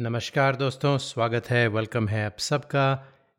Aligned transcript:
नमस्कार 0.00 0.56
दोस्तों, 0.56 0.96
स्वागत 0.98 1.48
है 1.50 1.66
वेलकम 1.68 2.06
है 2.08 2.24
आप 2.26 2.38
सबका। 2.38 2.84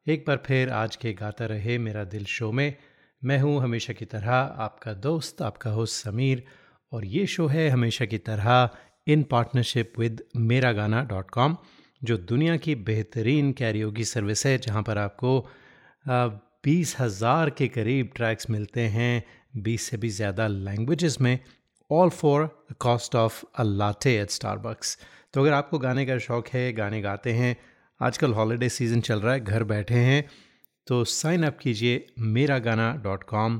एक 0.07 0.23
बार 0.27 0.41
फिर 0.45 0.69
आज 0.69 0.95
के 0.95 1.13
गाता 1.13 1.45
रहे 1.45 1.77
मेरा 1.77 2.03
दिल 2.03 2.25
शो 2.25 2.51
में। 2.51 2.75
मैं 3.21 3.37
हूँ 3.39 3.61
हमेशा 3.61 3.93
की 3.93 4.05
तरह 4.05 4.31
आपका 4.31 4.93
दोस्त, 4.95 5.41
आपका 5.41 5.69
होस्ट 5.71 6.03
समीर। 6.03 6.43
और 6.91 7.05
ये 7.05 7.25
शो 7.25 7.47
है 7.47 7.67
हमेशा 7.69 8.05
की 8.05 8.17
तरह 8.19 8.69
इन 9.07 9.23
पार्टनरशिप 9.23 9.93
विद 9.99 10.21
मेरा 10.35 10.71
गाना 10.71 11.01
डॉट 11.03 11.29
कॉम 11.29 11.55
जो 12.01 12.17
दुनिया 12.17 12.57
की 12.57 12.75
बेहतरीन 12.83 13.51
कैरियोगी 13.53 14.03
सर्विस 14.05 14.45
है, 14.45 14.57
जहाँ 14.57 14.83
पर 14.83 14.97
आपको 14.97 15.39
बीस 16.05 16.95
हज़ार 16.99 17.49
के 17.49 17.67
करीब 17.69 18.11
ट्रैक्स 18.15 18.49
मिलते 18.49 18.81
हैं, 18.89 19.23
बीस 19.57 19.89
से 19.89 19.97
भी 19.97 20.09
ज़्यादा 20.11 20.47
लैंग्वेजेस 20.47 21.19
में 21.21 21.39
all 21.89 22.09
for 22.11 22.47
cost 22.79 23.15
of 23.15 23.43
a 23.55 23.63
latte 23.63 24.15
at 24.19 24.29
Starbucks 24.29 24.97
तो 25.33 25.41
अगर 25.41 25.53
आपको 25.53 25.79
गाने 25.79 26.05
का 26.05 26.17
शौक़ 26.19 26.47
है, 26.53 26.71
गाने 26.73 27.01
गाते 27.01 27.31
हैं, 27.33 27.55
आजकल 27.99 28.33
हॉलीडे 28.33 28.69
सीज़न 28.69 29.01
चल 29.01 29.19
रहा 29.21 29.33
है, 29.33 29.39
घर 29.41 29.63
बैठे 29.65 29.95
हैं 29.95 30.25
तो 30.87 31.03
साइन 31.05 31.43
अप 31.43 31.57
कीजिए 31.57 32.05
मेरा 32.19 32.57
गाना 32.59 32.93
डॉट 33.03 33.23
कॉम 33.23 33.59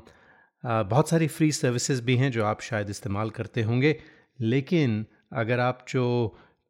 बहुत 0.64 1.10
सारी 1.10 1.28
फ्री 1.30 1.52
सर्विसेज़ 1.52 2.02
भी 2.02 2.16
हैं 2.18 2.32
जो 2.32 2.44
आप 2.46 2.62
शायद 2.62 2.90
इस्तेमाल 2.90 3.30
करते 3.30 3.62
होंगे, 3.64 3.96
लेकिन 4.40 5.06
अगर 5.34 5.60
आप 5.60 5.86
जो 5.90 6.06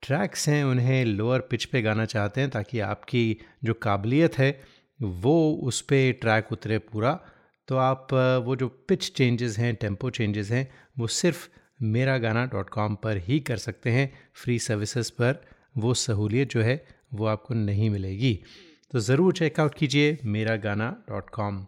ट्रैक्स 0.03 0.47
हैं, 0.49 0.63
उन्हें 0.63 1.03
लोअर 1.05 1.39
पिच 1.49 1.65
पे 1.65 1.81
गाना 1.81 2.05
चाहते 2.05 2.41
हैं 2.41 2.49
ताकि 2.49 2.79
आपकी 2.81 3.37
जो 3.63 3.73
काबिलियत 3.81 4.37
है, 4.37 4.51
वो 4.99 5.51
उस 5.63 5.81
पर 5.81 6.11
ट्रैक 6.21 6.51
उतरे 6.51 6.77
पूरा 6.81 7.19
तो 7.67 7.77
आप 7.79 8.07
वो 8.45 8.55
जो 8.55 8.67
पिच 8.87 9.11
चेंजेस 9.11 9.57
हैं 9.59 9.73
टेंपो 9.75 10.09
चेंजेस 10.09 10.51
हैं, 10.51 10.67
वो 10.99 11.07
सिर्फ़ 11.09 11.47
मेरा 11.81 12.17
गाना 12.17 12.45
डॉट 12.45 12.69
कॉम 12.69 12.95
पर 12.95 13.17
ही 13.17 13.39
कर 13.39 13.57
सकते 13.57 13.91
हैं 13.91 14.11
फ्री 14.33 14.59
सर्विसेज़ 14.59 15.11
पर। 15.11 15.41
वो 15.77 15.93
सहूलियत 15.93 16.49
जो 16.49 16.61
है 16.61 16.85
वो 17.13 17.25
आपको 17.25 17.53
नहीं 17.53 17.89
मिलेगी। 17.89 18.43
तो 18.91 18.99
ज़रूर 18.99 19.33
चेकआउट 19.33 19.73
कीजिए 19.73 20.17
मेरा 20.25 20.55
गाना 20.55 21.03
डॉट 21.09 21.29
कॉम। 21.29 21.67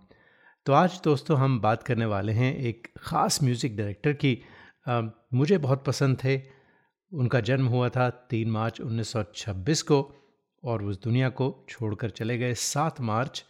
तो 0.66 0.74
आज 0.74 1.00
दोस्तों 1.04 1.38
हम 1.38 1.60
बात 1.60 1.84
करने 1.84 2.06
वाले 2.06 2.32
हैं 2.32 2.56
एक 2.58 2.88
ख़ास 3.00 3.44
म्यूज़िक 3.44 3.78
डायरेक्टर 3.78 4.14
की। 4.14 4.42
आ, 4.88 5.02
मुझे 5.34 5.58
बहुत 5.58 5.86
पसंद 5.86 6.18
थे। 6.24 6.42
उनका 7.12 7.40
जन्म 7.40 7.68
हुआ 7.68 7.90
था 7.90 8.10
तीन 8.10 8.52
मार्च 8.52 8.82
1926 8.82 9.82
को 9.82 10.16
और 10.64 10.84
उस 10.84 11.02
दुनिया 11.04 11.30
को 11.30 11.66
छोड़कर 11.70 12.10
चले 12.10 12.38
गए 12.38 12.54
सात 12.54 13.02
मार्च 13.02 13.46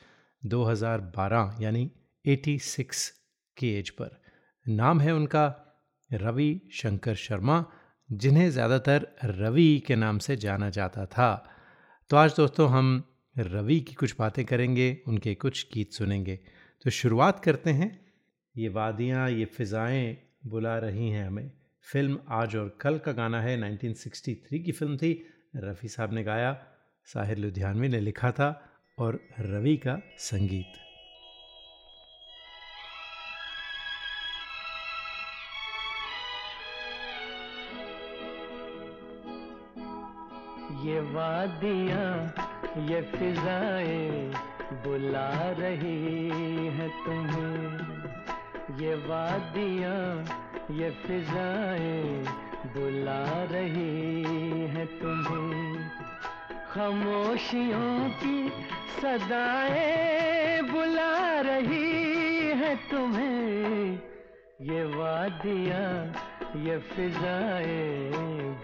2012 0.46 1.56
यानी 1.62 1.92
86 2.26 3.10
की 3.58 3.74
एज 3.74 3.90
पर। 3.90 4.22
नाम 4.68 5.02
है 5.02 5.14
उनका 5.16 5.63
रवि 6.14 6.62
शंकर 6.72 7.16
शर्मा, 7.16 7.66
जिन्हें 8.12 8.50
ज़्यादातर 8.52 9.08
रवि 9.24 9.84
के 9.88 9.96
नाम 9.96 10.18
से 10.18 10.36
जाना 10.36 10.70
जाता 10.70 11.06
था। 11.06 11.50
तो 12.10 12.18
आज 12.18 12.34
दोस्तों 12.38 12.70
हम 12.70 13.04
रवि 13.38 13.80
की 13.80 13.94
कुछ 13.94 14.16
बातें 14.20 14.46
करेंगे, 14.46 15.02
उनके 15.08 15.36
कुछ 15.36 15.68
गीत 15.74 15.92
सुनेंगे। 15.92 16.40
तो 16.82 16.90
शुरुआत 16.90 17.40
करते 17.40 17.70
हैं। 17.70 18.06
ये 18.58 18.70
वादियाँ, 18.70 19.30
ये 19.30 19.46
फ़िज़ाएँ 19.46 20.18
बुला 20.46 20.78
रही 20.78 21.10
हैं 21.10 21.28
हमें। 21.28 21.52
फ़िल्म 21.92 22.20
आज 22.30 22.56
और 22.56 22.78
कल 22.82 22.98
का 22.98 23.12
गाना 23.12 23.42
है। 23.42 23.58
1963 23.58 24.60
की 24.60 24.72
फ़िल्म 24.72 24.98
थी। 24.98 25.26
रफ़ी 25.56 25.90
साहब 25.90 26.14
ने 26.14 26.24
गाया, 26.24 26.66
साहिर 27.06 27.38
लुधियानवी 27.38 27.88
ने 27.88 28.00
लिखा 28.00 28.32
था 28.32 28.70
और 28.98 29.20
रवि 29.40 29.78
का 29.78 30.02
संगीत। 30.18 30.93
ये 40.84 41.00
वादियाँ, 41.00 42.34
ये 42.86 43.02
फिजाएँ 43.02 44.34
बुला 44.72 45.52
रही 45.60 46.68
है 46.68 46.90
तुम्हें। 46.90 47.78
ये 48.80 48.96
वादियाँ, 48.96 50.26
ये 50.72 50.90
फिजाएँ 50.90 52.26
बुला 52.66 53.44
रही 53.44 54.34
है 54.66 54.86
तुम्हें। 54.86 55.90
खामोशियों 56.72 58.10
की 58.10 58.50
सदाएँ 59.02 60.62
बुला 60.62 61.42
रही 61.42 62.48
है 62.48 62.76
तुम्हें। 62.76 64.00
ये 64.62 64.84
वादियाँ 64.84 66.14
ये 66.56 66.78
फिजाएँ 66.78 68.12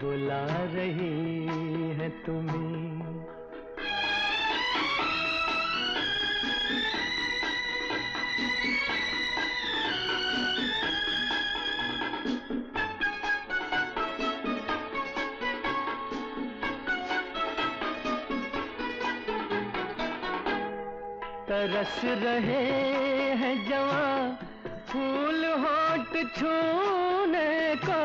बुला 0.00 0.44
रही 0.74 1.46
है 1.98 2.08
तुम्हें। 2.26 2.70
तरस 21.48 22.00
रहे 22.04 22.62
हैं 23.40 23.54
जवान 23.68 24.49
फूल 24.90 25.44
होट 25.44 26.14
छूने 26.36 27.76
को 27.84 27.98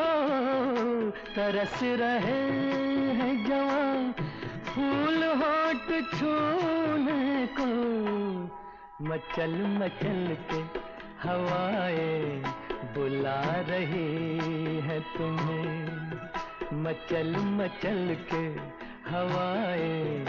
तरस 1.36 1.80
रहे 1.82 2.42
हैं 3.18 3.32
जवान। 3.46 4.12
फूल 4.68 5.24
होट 5.40 5.88
छूने 6.10 7.46
को 7.60 7.66
मचल 9.04 9.56
मचल 9.78 10.36
के 10.52 10.60
हवाएँ 11.28 12.42
बुला 12.94 13.40
रही 13.68 14.78
है 14.80 15.00
तुम्हें। 15.00 15.86
मचल 16.82 17.36
मचल 17.36 18.16
के 18.34 18.44
हवाएँ 19.10 20.24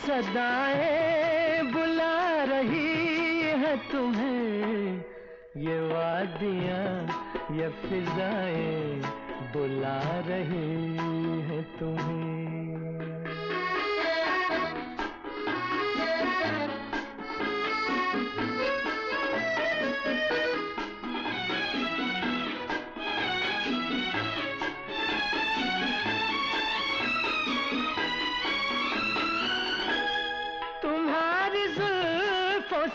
सदाएँ 0.07 1.63
बुला 1.71 2.43
रही 2.43 3.39
है 3.61 3.77
तुम्हें। 3.91 5.05
ये 5.57 5.79
वादियाँ, 5.79 6.91
ये 7.57 7.69
फिजाएँ 7.69 9.01
बुला 9.53 9.99
रही 10.27 10.97
है 11.47 11.61
तुम्हें। 11.79 12.56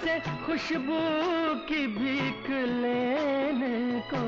से 0.04 0.20
खुशबू 0.20 1.00
की 1.68 1.86
भीख 1.86 2.50
लेने 2.50 4.02
को। 4.14 4.22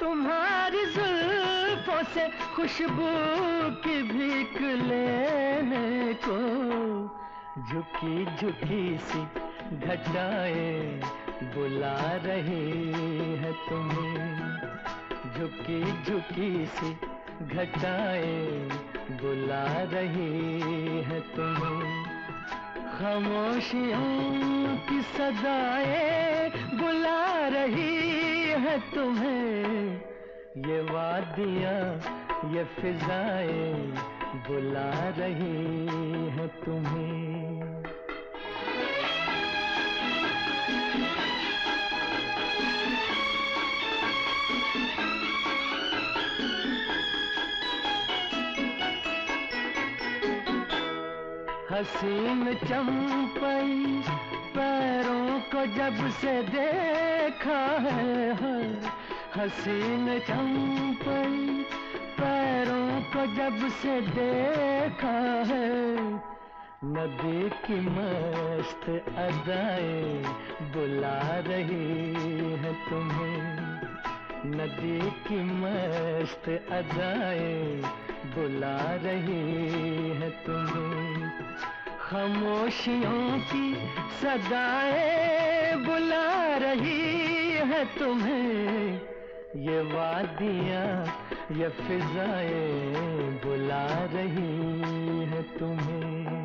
तुम्हारी 0.00 0.84
जुल्फों 0.84 2.02
से 2.02 2.28
खुशबू 2.56 3.10
की 3.84 4.02
भीख 4.02 4.62
लेने 4.62 6.14
को। 6.14 6.38
झुकी 7.70 8.24
झुकी 8.24 8.98
सी 8.98 9.22
घटाए 9.78 11.00
बुला 11.42 12.12
रही 12.12 12.82
है 13.34 13.52
तुम्हें। 13.52 14.58
झुकी 15.38 16.02
झुकी 16.02 16.66
सी 16.66 16.92
घटाए 17.42 18.42
बुला 19.10 19.82
रही 19.82 21.02
है 21.02 21.20
तुम्हें। 21.20 22.11
खामोशियों 22.92 24.76
की 24.76 25.02
सदाएँ 25.02 26.50
बुला 26.50 27.48
रही 27.48 27.96
है 28.64 28.78
तुम्हें। 28.94 29.96
ये 30.68 30.80
वादियाँ, 30.82 31.84
ये 32.52 32.64
फिजाएँ 32.64 33.72
बुला 34.48 34.90
रही 35.08 35.86
है 36.36 36.48
तुम्हें। 36.48 37.31
हसीन 51.72 52.54
चंपई, 52.54 54.02
पैरों 54.54 55.40
को 55.40 55.66
जब 55.66 56.10
से 56.10 56.42
देखा 56.42 57.60
है 57.80 58.74
हसीन 59.36 60.18
चंपई, 60.18 61.64
पैरों 62.20 63.00
को 63.00 63.26
जब 63.34 63.68
से 63.68 64.00
देखा 64.00 65.16
है। 65.52 66.00
नदी 66.84 67.50
की 67.50 67.80
मस्त 67.80 68.88
अदाएँ 69.08 70.22
बुला 70.62 71.38
रही 71.38 72.52
है 72.52 72.72
तुम्हें। 72.90 73.71
नदी 74.46 75.10
की 75.10 75.44
मस्त 75.44 76.48
अदाएँ 76.72 77.82
बुला 78.34 78.94
रही 78.94 80.10
है 80.10 80.30
तुम्हें। 80.30 81.30
खामोशियों 82.00 83.38
की 83.38 83.74
सदाएँ 84.22 85.76
बुला 85.76 86.56
रही 86.56 87.52
है 87.52 87.84
तुम्हें। 87.84 89.00
ये 89.56 89.80
वादियाँ, 89.80 91.06
ये 91.52 91.68
फिजाएँ, 91.68 92.90
बुला 93.46 93.86
रही 94.04 95.24
है 95.24 95.42
तुम्हें। 95.42 96.41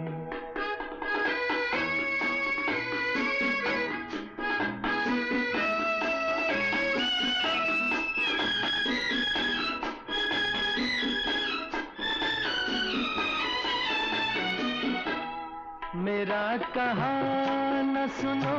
मेरा 16.07 16.57
कहा 16.57 17.13
न 17.83 18.07
सुनो 18.07 18.57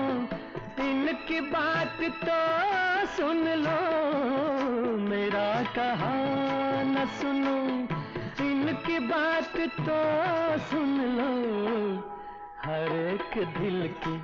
इनकी 0.84 1.40
बात 1.40 2.00
तो 2.24 2.40
सुन 3.06 3.38
लो। 3.58 3.76
मेरा 4.98 5.62
कहा 5.76 6.10
न 6.82 7.04
सुनो 7.20 7.54
इनकी 8.46 8.98
बात 8.98 9.56
तो 9.78 9.96
सुन 10.66 10.92
लो। 11.16 11.30
हर 12.64 12.92
एक 12.96 13.38
दिल 13.58 13.80
की 14.04 14.16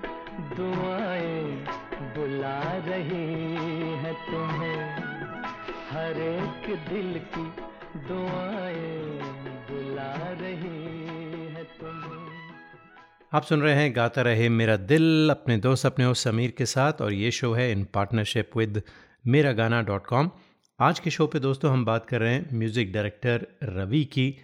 दुआएँ 0.55 1.65
बुला 2.17 2.61
रही 2.88 3.25
है 4.03 4.12
तुम्हें। 4.26 4.85
हर 5.93 6.21
एक 6.21 6.69
दिल 6.91 7.19
की 7.35 7.47
दुआएँ 8.09 9.19
बुला 9.71 10.12
रही 10.43 10.76
है 11.55 11.65
तुम्हें। 11.81 12.24
आप 13.34 13.42
सुन 13.42 13.60
रहे 13.60 13.75
हैं 13.75 13.96
गाता 13.96 14.22
रहे 14.22 14.48
मेरा 14.48 14.76
दिल, 14.76 15.31
अपने 15.31 15.56
दोस्त, 15.56 15.86
अपने 15.86 16.04
होस्ट 16.04 16.25
समीर 16.25 16.50
के 16.50 16.66
साथ, 16.66 16.92
और 17.00 17.12
ये 17.12 17.31
शो 17.31 17.52
है 17.52 17.72
इन 17.72 17.84
पार्टनरशिप 17.84 18.50
विद 18.56 18.82
मेरा 19.26 19.52
गाना 19.52 19.82
डॉट 19.82 20.06
कॉम 20.06 20.31
आज 20.81 20.98
के 20.98 21.10
शो 21.10 21.26
पे 21.26 21.38
दोस्तों 21.38 21.72
हम 21.72 21.84
बात 21.84 22.06
कर 22.06 22.20
रहे 22.20 22.34
हैं 22.34 22.48
म्यूज़िक 22.52 22.92
डायरेक्टर 22.92 23.46
रवि 23.62 24.04
की, 24.04 24.36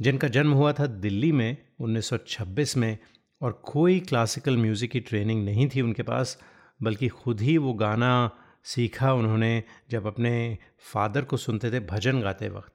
जिनका 0.00 0.28
जन्म 0.28 0.52
हुआ 0.52 0.72
था 0.72 0.86
दिल्ली 0.86 1.32
में 1.32 1.56
1926 1.80 2.76
में, 2.76 2.98
और 3.42 3.62
कोई 3.64 4.00
क्लासिकल 4.00 4.56
म्यूज़िक 4.56 4.90
की 4.90 5.00
ट्रेनिंग 5.00 5.44
नहीं 5.44 5.68
थी 5.68 5.80
उनके 5.80 6.02
पास, 6.02 6.38
बल्कि 6.82 7.08
खुद 7.08 7.40
ही 7.40 7.58
वो 7.58 7.72
गाना 7.72 8.30
सीखा 8.64 9.12
उन्होंने 9.12 9.62
जब 9.90 10.06
अपने 10.06 10.58
फादर 10.92 11.22
को 11.22 11.36
सुनते 11.36 11.70
थे 11.70 11.80
भजन 11.80 12.20
गाते 12.20 12.48
वक्त। 12.48 12.72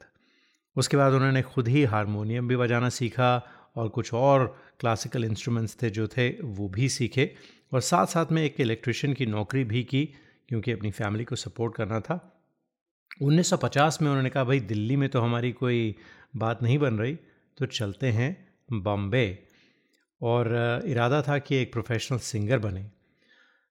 उसके 0.76 0.98
बाद 0.98 1.14
उन्होंने 1.14 1.42
खुद 1.42 1.68
ही 1.68 1.84
हारमोनियम 1.84 2.48
भी 2.48 2.56
बजाना 2.56 2.90
सीखा 2.90 3.48
और 3.76 3.90
कुछ 3.90 4.14
और 4.14 4.62
क्लासिकल 4.80 5.24
इंस्ट्रूमेंट्स 5.24 5.78
थे 5.84 5.90
जो 5.90 6.08
थे, 6.08 6.30
वो 6.42 6.70
भी 6.70 6.90
सीखे। 6.90 7.36
और 7.74 7.82
साथ 7.82 8.06
साथ 8.06 8.26
में 8.32 8.44
एक 8.44 8.62
इलेक्ट्रिशियन 8.62 9.14
की 9.14 9.26
नौकरी 9.26 9.64
भी 9.64 9.84
की, 9.84 10.10
क्योंकि 10.50 10.72
अपनी 10.72 10.92
फैमिली 10.92 11.24
को 11.24 11.36
सपोर्ट 11.36 11.76
करना 11.76 12.00
था। 12.00 12.46
1950 13.22 14.02
में 14.02 14.10
उन्होंने 14.10 14.30
कहा, 14.30 14.44
भाई, 14.44 14.60
दिल्ली 14.60 14.96
में 14.96 15.10
तो 15.10 15.20
हमारी 15.22 15.52
कोई 15.52 15.96
बात 16.36 16.64
नहीं 16.64 16.78
बन 16.78 16.94
रही 16.94 17.18
तो 17.58 17.66
चलते 17.66 18.08
हैं 18.08 18.48
बॉम्बे। 18.74 19.44
और 20.22 20.82
इरादा 20.86 21.22
था 21.22 21.38
कि 21.38 21.56
एक 21.56 21.72
प्रोफेशनल 21.72 22.20
सिंगर 22.20 22.60
बने। 22.60 22.86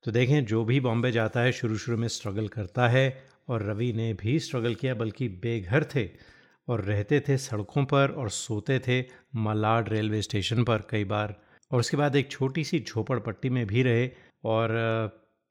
तो 0.04 0.10
देखें, 0.10 0.44
जो 0.44 0.64
भी 0.64 0.80
बॉम्बे 0.80 1.12
जाता 1.12 1.40
है 1.40 1.52
शुरू 1.52 1.76
शुरू 1.76 1.98
में 1.98 2.08
स्ट्रगल 2.08 2.48
करता 2.48 2.88
है, 2.88 3.24
और 3.48 3.62
रवि 3.62 3.92
ने 3.92 4.14
भी 4.14 4.38
स्ट्रगल 4.38 4.74
किया, 4.74 4.94
बल्कि 4.94 5.28
बेघर 5.28 5.84
थे। 5.84 6.33
और 6.68 6.80
रहते 6.80 7.20
थे 7.20 7.36
सड़कों 7.38 7.84
पर 7.84 8.10
और 8.10 8.30
सोते 8.30 8.78
थे 8.78 9.00
मलाड 9.36 9.88
रेलवे 9.88 10.22
स्टेशन 10.22 10.64
पर 10.64 10.86
कई 10.90 11.04
बार। 11.04 11.36
और 11.70 11.80
उसके 11.80 11.96
बाद 11.96 12.16
एक 12.16 12.30
छोटी 12.30 12.64
सी 12.64 12.80
झोपड़पट्टी 12.80 13.50
में 13.50 13.66
भी 13.66 13.82
रहे 13.82 14.10
और 14.44 14.70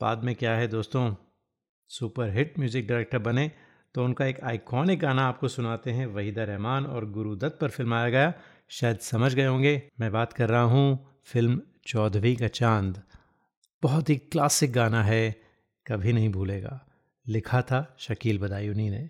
बाद 0.02 0.24
में 0.24 0.36
क्या 0.36 0.56
है 0.56 0.68
दोस्तों 0.68 1.14
सुपर 1.90 2.30
हिट 2.30 2.60
म्यूज़िक 2.60 2.88
डायरेक्टर 2.88 3.20
बने 3.20 3.52
तो 3.96 4.04
उनका 4.06 4.26
एक 4.26 4.40
आइकॉनिक 4.44 5.00
गाना 5.00 5.26
आपको 5.28 5.48
सुनाते 5.48 5.92
हैं, 5.92 6.06
वहीदा 6.06 6.44
रहमान 6.44 6.86
और 6.86 7.10
गुरुदत्त 7.12 7.58
पर 7.62 7.70
फिल्माया 7.70 8.10
गया। 8.10 8.34
शायद 8.70 9.00
समझ 9.00 9.34
गए 9.36 9.46
होंगे, 9.46 9.82
मैं 10.00 10.12
बात 10.12 10.34
कर 10.34 10.50
रहा 10.50 10.62
हूँ 10.62 11.20
फ़िल्म 11.24 11.62
चौधरी 11.88 12.36
का 12.36 12.48
चाँद। 12.48 13.02
बहुत 13.84 14.10
ही 14.10 14.16
क्लासिक 14.16 14.72
गाना 14.74 15.04
है, 15.04 15.36
कभी 15.86 16.14
नहीं 16.14 16.30
भूलेगा। 16.30 16.80
लिखा 17.26 17.62
था 17.62 17.96
शकील 18.00 18.40
बदायूनी 18.40 18.90
ने। 18.90 19.10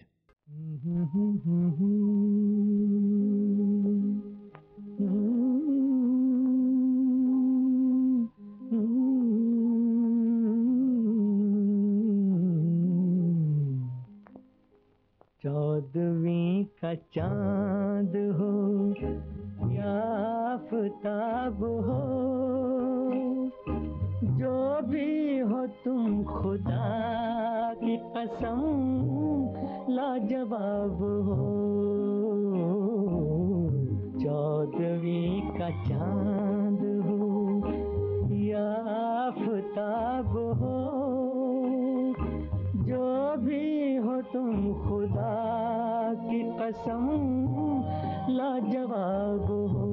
चौदवी 15.43 16.63
का 16.81 16.93
चाँद 17.15 18.15
हो 18.37 18.53
या 19.73 19.93
आफताब 20.53 21.63
हो 21.87 21.99
जो 24.23 24.81
भी 24.87 25.39
हो 25.39 25.67
तुम 25.67 26.23
खुदा 26.23 27.03
की 27.73 27.97
कसम, 27.97 28.61
लाजवाब 29.89 30.97
हो। 31.27 31.73
चौदवी 34.19 35.41
का 35.41 35.69
चाँद 35.69 36.79
हो, 37.05 37.57
या 38.35 38.73
आफताब 39.27 40.27
हो। 40.27 41.03
जो 42.83 43.35
भी 43.37 43.95
हो 43.95 44.21
तुम 44.21 44.73
खुदा 44.73 45.53
की 46.13 46.43
कसम, 46.43 47.09
लाजवाब 48.29 49.51
हो। 49.51 49.92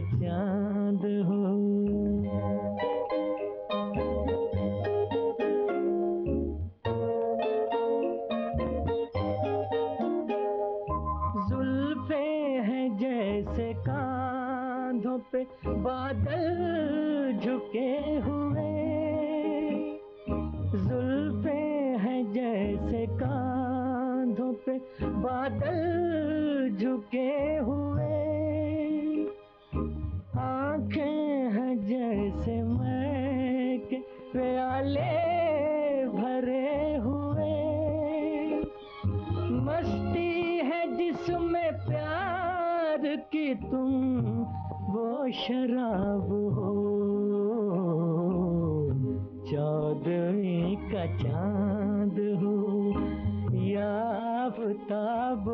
चाँद 0.00 1.24
हो। 1.26 2.13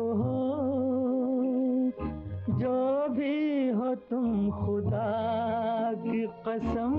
हो। 0.01 0.51
जो 2.49 3.07
भी 3.09 3.69
हो 3.69 3.95
तुम 3.95 4.51
खुदा 4.51 5.31
की 5.93 6.27
कसम 6.27 6.93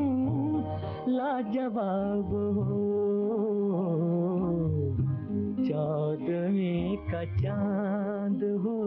लाजवाब 1.09 2.35
हो। 2.59 3.03
चौदवी 5.69 6.97
का 6.97 7.25
चाँद 7.25 8.45
हो। 8.45 8.79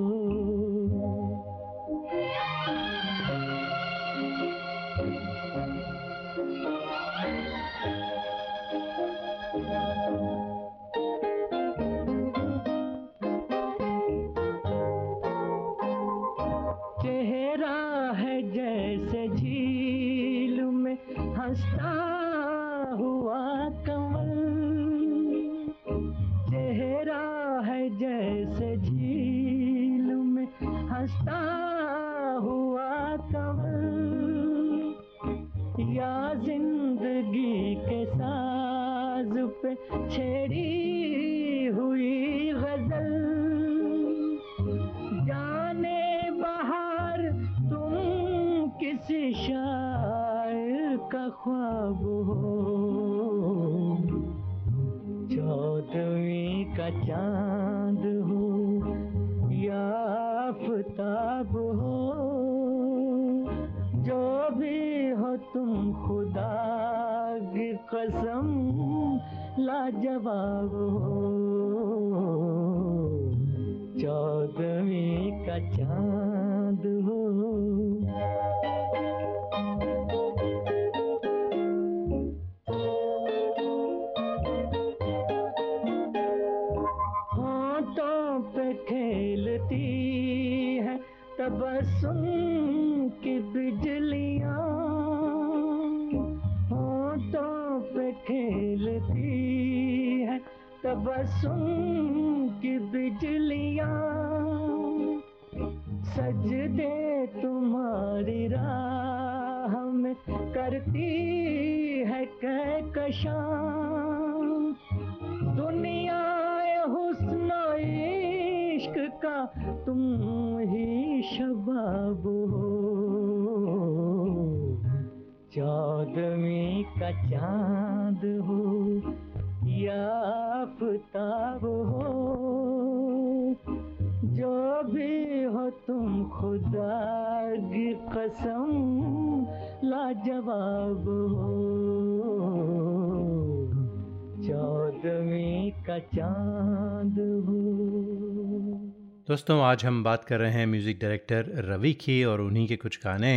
आज 149.75 149.84
हम 149.86 150.03
बात 150.03 150.24
कर 150.25 150.39
रहे 150.39 150.51
हैं 150.51 150.65
म्यूज़िक 150.65 151.00
डायरेक्टर 151.00 151.46
रवि 151.65 151.91
की 151.94 152.24
और 152.24 152.41
उन्हीं 152.41 152.67
के 152.67 152.75
कुछ 152.75 152.98
गाने 152.98 153.32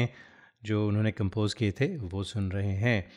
जो 0.62 0.86
उन्होंने 0.88 1.10
कंपोज़ 1.12 1.54
किए 1.56 1.72
थे, 1.72 1.86
वो 1.96 2.22
सुन 2.24 2.50
रहे 2.52 2.74
हैं। 2.74 3.08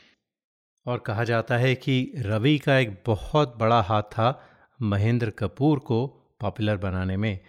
और 0.86 1.04
कहा 1.08 1.24
जाता 1.24 1.58
है 1.58 1.74
कि 1.76 2.14
रवि 2.18 2.58
का 2.58 2.78
एक 2.78 2.96
बहुत 3.08 3.54
बड़ा 3.60 3.80
हाथ 3.82 4.10
था 4.14 4.30
महेंद्र 4.84 5.30
कपूर 5.40 5.80
को 5.80 6.00
पॉपुलर 6.42 6.78
बनाने 6.78 7.18
में। 7.18 7.40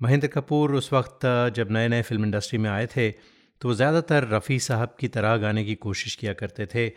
महेंद्र 0.00 0.28
कपूर 0.28 0.74
उस 0.74 0.92
वक्त 0.92 1.26
जब 1.54 1.70
नए 1.70 1.88
नए 1.88 2.02
फ़िल्म 2.02 2.24
इंडस्ट्री 2.24 2.58
में 2.58 2.68
आए 2.70 2.86
थे 2.86 3.10
तो 3.10 3.68
वो 3.68 3.74
ज़्यादातर 3.74 4.28
रफ़ी 4.28 4.58
साहब 4.58 4.96
की 5.00 5.08
तरह 5.10 5.36
गाने 5.36 5.64
की 5.64 5.74
कोशिश 5.86 6.14
किया 6.14 6.32
करते 6.32 6.66
थे 6.74 6.88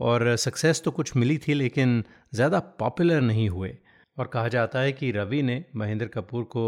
और 0.00 0.34
सक्सेस 0.38 0.82
तो 0.84 0.90
कुछ 0.90 1.14
मिली 1.16 1.38
थी, 1.38 1.54
लेकिन 1.54 2.02
ज़्यादा 2.34 2.58
पॉपुलर 2.80 3.20
नहीं 3.20 3.48
हुए। 3.48 3.76
और 4.16 4.26
कहा 4.28 4.48
जाता 4.48 4.80
है 4.80 4.92
कि 4.92 5.12
रवि 5.12 5.42
ने 5.42 5.64
महेंद्र 5.76 6.06
कपूर 6.08 6.44
को 6.46 6.66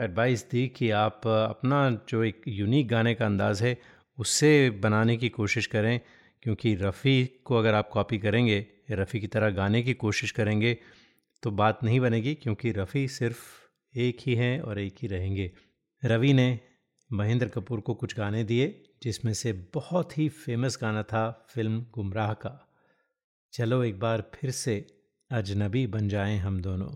एडवाइस 0.00 0.44
दी 0.50 0.66
कि 0.68 0.90
आप 0.90 1.26
अपना 1.26 1.78
जो 2.08 2.22
एक 2.24 2.42
यूनिक 2.48 2.88
गाने 2.88 3.14
का 3.14 3.26
अंदाज़ 3.26 3.64
है, 3.64 3.76
उससे 4.18 4.70
बनाने 4.70 5.16
की 5.16 5.28
कोशिश 5.28 5.66
करें, 5.66 6.00
क्योंकि 6.42 6.74
रफ़ी 6.74 7.24
को 7.44 7.56
अगर 7.56 7.74
आप 7.74 7.88
कॉपी 7.88 8.18
करेंगे, 8.18 8.66
रफ़ी 8.90 9.20
की 9.20 9.26
तरह 9.26 9.50
गाने 9.50 9.82
की 9.82 9.94
कोशिश 9.94 10.30
करेंगे 10.30 10.76
तो 11.42 11.50
बात 11.50 11.84
नहीं 11.84 12.00
बनेगी, 12.00 12.34
क्योंकि 12.34 12.72
रफ़ी 12.72 13.06
सिर्फ़ 13.08 13.38
एक 13.94 14.18
ही 14.20 14.34
हैं 14.34 14.60
और 14.60 14.78
एक 14.78 14.96
ही 15.02 15.08
रहेंगे। 15.08 15.50
रवि 16.02 16.32
ने 16.32 16.60
महेंद्र 17.10 17.48
कपूर 17.48 17.80
को 17.80 17.94
कुछ 17.94 18.16
गाने 18.16 18.44
दिए, 18.44 18.82
जिसमें 19.02 19.32
से 19.34 19.52
बहुत 19.74 20.18
ही 20.18 20.28
फ़ेमस 20.28 20.78
गाना 20.82 21.02
था 21.02 21.46
फ़िल्म 21.54 21.86
गुमराह 21.92 22.32
का। 22.34 22.68
चलो 23.52 23.82
एक 23.84 23.98
बार 24.00 24.30
फिर 24.34 24.50
से 24.50 24.86
अजनबी 25.30 25.86
बन 25.86 26.08
जाएँ 26.08 26.38
हम 26.38 26.60
दोनों। 26.60 26.90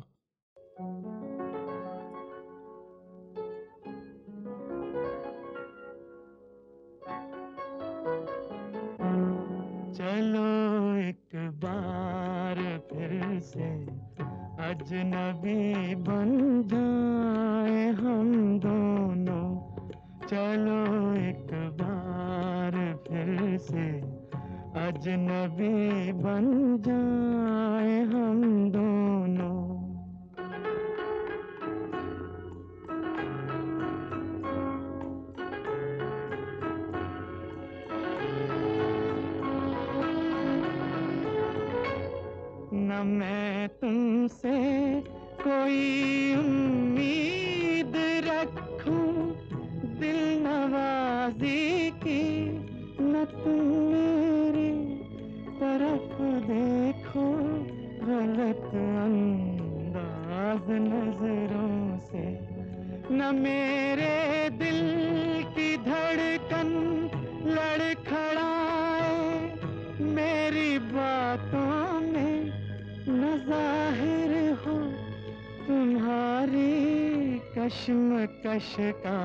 कश्मकश 77.75 78.77
का 78.81 79.19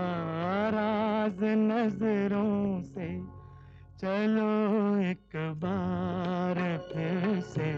राज 0.69 1.43
नज़रों 1.43 2.81
से। 2.81 3.07
चलो 3.99 4.49
एक 5.01 5.35
बार 5.35 6.55
फिर 6.93 7.41
से, 7.41 7.71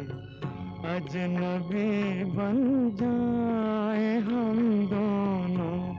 अजनबी 0.95 2.23
बन 2.23 2.57
जाए 2.95 4.19
हम 4.19 4.59
दोनों। 4.87 5.95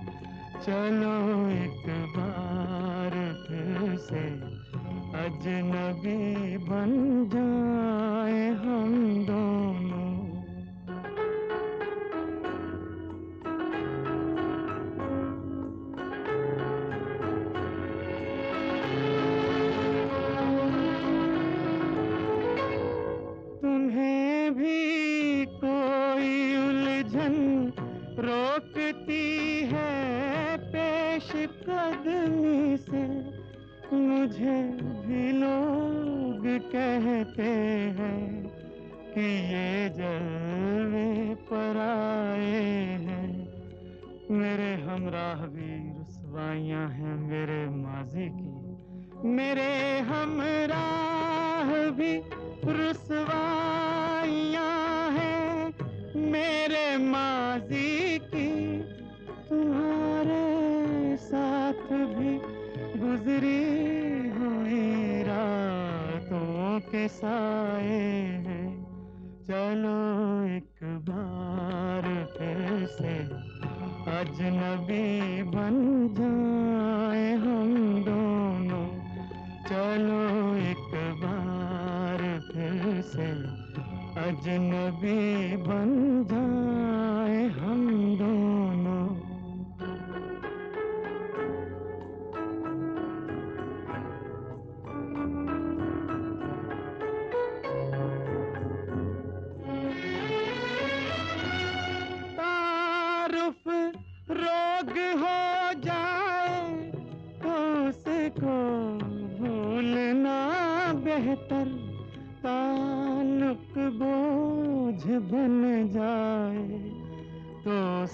चलो 0.62 1.16
एक 1.50 1.84
बार 2.16 3.10
फिर 3.48 3.96
से, 3.96 4.24
अजनबी 5.24 6.56
बन 6.56 6.90
जाए। 7.34 8.01
ये 39.22 39.88
जलवे 39.96 41.08
पर 41.50 41.76
आए 41.80 42.62
हैं 43.06 43.30
मेरे 44.30 44.72
हमराह 44.82 45.40
भी 45.54 45.72
रसवाइयाँ 46.00 46.88
हैं 46.90 47.16
मेरे 47.28 47.60
माजी 47.76 48.28
की 48.30 48.50
मेरे 49.28 49.72
हमराह 50.08 51.70
भी 51.98 52.12
रुसवाइयाँ 52.78 54.64
हैं 55.10 55.50
मेरे 56.32 56.86
माजी 57.04 58.18
की 58.34 58.50
तुम्हारे 59.48 60.44
साथ 61.22 61.84
भी 62.14 62.32
गुजरी 62.98 63.64
हुई 64.38 65.22
रातों 65.28 66.80
के 66.90 67.04
साए 67.08 68.00
हैं। 68.46 68.51
चलो 69.42 69.94
एक 70.46 70.82
बार 70.82 72.04
फिर 72.38 72.86
से 72.86 73.14
अजनबी 74.12 75.42
बन 75.42 75.78
जाए 76.18 77.24
हम 77.34 77.72
दोनों। 78.04 78.86
चलो 79.66 80.20
एक 80.70 80.92
बार 81.24 82.22
फिर 82.52 83.02
से 83.02 83.28
अजनबी 84.28 85.56
बन 85.56 85.90
जाए। 86.30 86.81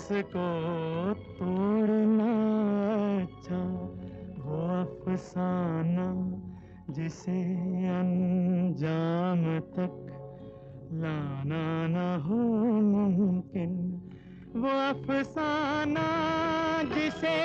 उसको 0.08 0.44
तोड़ना 1.36 2.28
अच्छा 3.22 3.58
वो 4.40 4.60
अफसाना 4.76 6.06
जिसे 6.90 7.36
अंजाम 7.92 9.42
तक 9.76 9.96
लाना 10.92 11.64
न 11.88 11.96
हो 12.24 12.38
मुमकिन। 12.82 13.72
वो 14.56 14.72
अफसाना 14.88 16.06
जिसे 16.94 17.36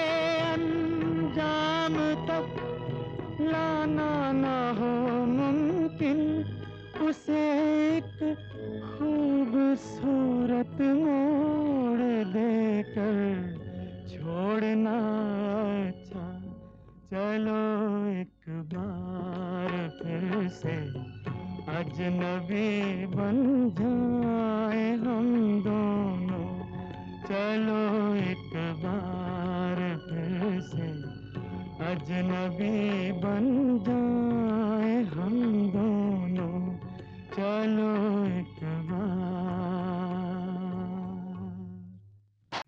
अंजाम 0.53 1.97
तक 2.29 2.47
लाना 3.41 4.11
न 4.31 4.45
हो 4.79 4.93
मुमकिन, 5.33 6.19
उसे 7.09 7.43
एक 7.97 8.15
खूबसूरत 8.93 10.77
मोड़ 11.03 11.62
देकर 13.03 13.63
छोड़ना 14.09 14.97
अच्छा। 15.87 16.43
चलो 17.13 17.61
एक 18.07 18.49
बार 18.49 19.89
फिर 20.03 20.49
से 20.49 20.73
अजनबी 21.79 23.05
बन 23.05 23.69
जाए 23.79 24.95
हम 24.95 25.61
दोनों। 25.61 26.63
चलो 27.25 28.15
एक 28.15 28.51
बार 28.55 29.97
फिर 30.09 30.61
से 30.61 30.87
अजनबी 31.91 33.11
बन 33.11 33.77
जाए 33.89 35.03
हम 35.03 35.69
दोनों। 35.69 36.77
चलो 37.33 38.22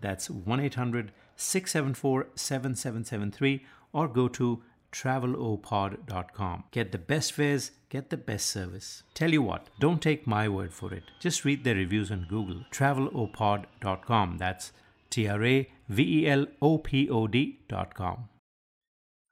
That's 0.00 0.30
1 0.30 0.60
800 0.60 1.12
674 1.36 2.26
7773 2.34 3.64
or 3.92 4.08
go 4.08 4.28
to 4.28 4.62
travelopod.com. 4.92 6.64
Get 6.70 6.92
the 6.92 6.98
best 6.98 7.32
fares, 7.32 7.70
get 7.90 8.10
the 8.10 8.16
best 8.16 8.46
service. 8.46 9.02
Tell 9.14 9.30
you 9.30 9.42
what, 9.42 9.68
don't 9.78 10.00
take 10.00 10.26
my 10.26 10.48
word 10.48 10.72
for 10.72 10.92
it. 10.94 11.04
Just 11.20 11.44
read 11.44 11.64
their 11.64 11.74
reviews 11.74 12.10
on 12.10 12.26
Google. 12.28 12.64
Travelopod.com. 12.72 14.38
That's 14.38 14.72
T 15.10 15.28
R 15.28 15.44
A 15.44 15.68
V 15.88 16.02
E 16.20 16.26
L 16.28 16.46
O 16.62 16.78
P 16.78 17.08
O 17.10 17.26
D.com. 17.26 18.28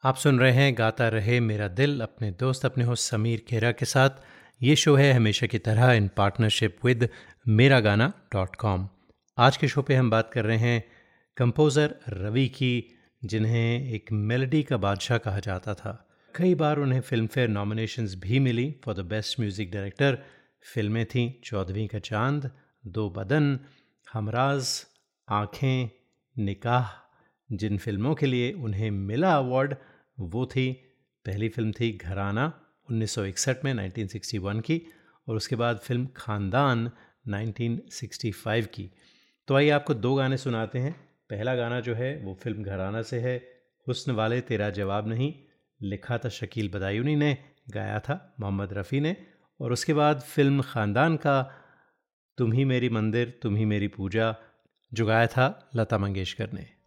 आप 0.03 0.17
सुन 0.17 0.39
रहे 0.39 0.53
हैं 0.53 0.75
गाता 0.79 1.09
रहे 1.09 1.39
मेरा 1.41 1.67
दिल 1.77 2.01
अपने 2.01 2.31
दोस्त 2.41 2.65
अपने 2.65 2.85
होस्ट 2.85 3.11
समीर 3.11 3.45
खेरा 3.49 3.71
के 3.73 3.85
साथ 3.85 4.21
ये 4.63 4.75
शो 4.77 4.95
है 4.97 5.13
हमेशा 5.13 5.47
की 5.47 5.59
तरह 5.69 5.93
इन 5.93 6.09
पार्टनरशिप 6.17 6.85
विद 6.85 7.09
मेरा 7.61 7.79
गाना 7.87 8.13
डॉट 8.33 8.57
कॉम 8.57 8.89
आज 9.40 9.58
के 9.58 9.68
शो 9.68 9.82
पे 9.82 9.96
हम 9.96 10.10
बात 10.10 10.32
कर 10.34 10.46
रहे 10.46 10.58
हैं 10.58 10.84
कंपोज़र 11.38 11.96
रवि 12.10 12.48
की, 12.48 12.98
जिन्हें 13.26 13.92
एक 13.92 14.12
मेलोडी 14.12 14.64
का 14.64 14.78
बादशाह 14.78 15.18
कहा 15.18 15.40
जाता 15.40 15.74
था। 15.74 16.10
कई 16.36 16.56
बार 16.56 16.80
उन्हें 16.80 17.02
फ़िल्म 17.02 17.28
फेयर 17.28 17.50
नॉमिनेशंस 17.50 18.16
भी 18.16 18.40
मिली। 18.40 18.76
For 18.86 18.96
the 18.96 19.00
best 19.00 19.40
music 19.40 19.72
director 19.72 20.18
फ़िल्में 20.74 21.06
थीं 21.06 21.32
चौदहवीं 21.44 21.88
का 21.88 22.00
चाँद, 22.00 22.52
दो 22.88 23.10
बदन, 23.10 23.60
हमराज, 24.14 24.86
आँखें, 25.30 25.90
निकाह। 26.36 26.90
जिन 27.50 27.78
फ़िल्मों 27.78 28.16
के 28.16 28.26
लिए 28.26 28.52
उन्हें 28.52 28.92
मिला 28.92 29.36
अवार्ड 29.36 29.76
वो 30.20 30.46
थी, 30.46 30.72
पहली 31.26 31.50
फ़िल्म 31.50 31.72
थी 31.72 31.92
घराना 31.92 32.52
1961 32.90 33.66
में 33.66 33.74
1961 33.74 34.62
की, 34.62 34.82
और 35.28 35.36
उसके 35.36 35.56
बाद 35.56 35.78
फ़िल्म 35.78 36.08
खानदान 36.16 36.92
1965 37.30 38.66
की। 38.66 38.92
तो 39.50 39.56
आइए 39.56 39.70
आपको 39.70 39.94
दो 39.94 40.16
गाने 40.16 40.38
सुनाते 40.38 40.80
हैं। 40.80 40.94
पहला 41.30 41.56
गाना 41.56 41.80
जो 41.80 41.96
है, 41.96 42.20
वो 42.20 42.34
फ़िल्म 42.34 42.64
घराना 42.64 43.02
से 43.02 43.20
है। 43.20 43.52
हुस्न 43.88 44.12
वाले 44.12 44.42
तेरा 44.42 44.70
जवाब 44.70 45.08
नहीं, 45.08 45.36
लिखा 45.82 46.18
था 46.18 46.30
शकील 46.30 46.70
बदायूनी 46.70 47.16
ने, 47.16 47.38
गाया 47.70 48.00
था 48.00 48.36
मोहम्मद 48.40 48.74
रफ़ी 48.74 49.00
ने। 49.00 49.18
और 49.62 49.72
उसके 49.72 49.94
बाद 49.94 50.20
फ़िल्म 50.20 50.62
ख़ानदान 50.62 51.16
का, 51.16 51.52
तुम 52.38 52.52
ही 52.52 52.66
मेरी 52.66 52.90
मंदिर, 52.90 53.40
तुम 53.42 53.56
ही 53.56 53.66
मेरी 53.66 53.88
पूजा, 53.88 54.36
जो 54.94 55.06
गाया 55.06 55.28
था 55.28 55.70
लता 55.76 55.98
मंगेशकर 55.98 56.52
ने। 56.54 56.79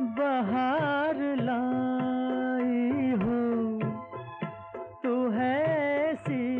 बाहर 0.00 1.16
लाई 1.16 3.10
हो। 3.10 3.80
तू 5.02 5.30
है 5.30 6.14
सी 6.14 6.58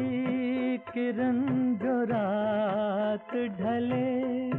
किरण 0.78 1.40
जो 1.74 2.04
रात 2.04 3.30
ढले। 3.34 4.50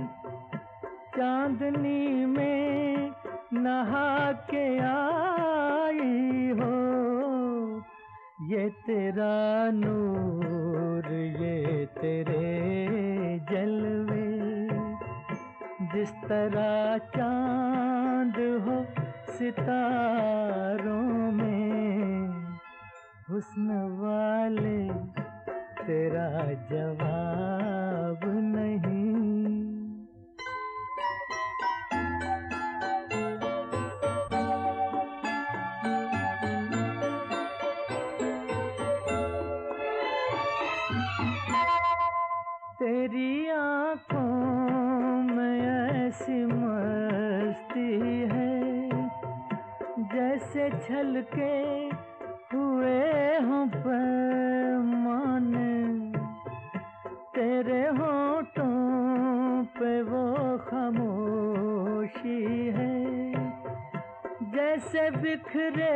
चांदनी 1.17 2.25
में 2.25 3.11
नहा 3.53 4.31
के 4.31 4.77
आई 4.77 6.49
हो। 6.49 6.91
ये 8.47 8.69
तेरा 8.69 9.71
नूर, 9.73 11.13
ये 11.13 11.85
तेरे 11.85 12.40
जिस 16.01 16.11
तरह 16.11 16.97
चाँद 16.97 18.33
हो 18.35 18.85
सितारों 19.33 21.31
में। 21.31 22.27
हुस्न 23.29 23.69
वाले 24.01 24.89
तेरा 25.83 26.53
जवान। 26.53 27.80
छलके 50.91 51.55
हुए 52.51 52.95
हूँ 53.47 53.65
पैमान 53.75 55.45
तेरे 57.35 57.83
होठों 57.99 59.63
पे 59.77 59.91
वो 60.09 60.23
खामोशी 60.67 62.39
है। 62.77 62.97
जैसे 64.51 65.09
बिखरे 65.21 65.95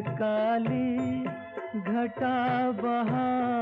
काली 0.00 1.24
घटा 1.80 2.70
बहा 2.72 3.59